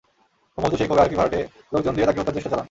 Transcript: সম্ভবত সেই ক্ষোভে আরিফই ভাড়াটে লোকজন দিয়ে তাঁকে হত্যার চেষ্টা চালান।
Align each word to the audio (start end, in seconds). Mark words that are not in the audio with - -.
সম্ভবত 0.53 0.73
সেই 0.79 0.85
ক্ষোভে 0.87 1.03
আরিফই 1.03 1.19
ভাড়াটে 1.19 1.39
লোকজন 1.73 1.93
দিয়ে 1.95 2.07
তাঁকে 2.07 2.19
হত্যার 2.19 2.35
চেষ্টা 2.37 2.49
চালান। 2.51 2.59